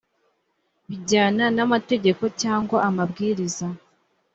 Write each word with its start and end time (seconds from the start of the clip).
bijyana 0.87 1.45
n 1.55 1.59
amategeko 1.65 2.23
cyangwa 2.41 2.77
amabwiriza 2.89 3.67